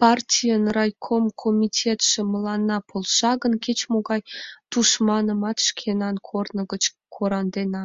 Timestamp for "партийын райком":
0.00-1.24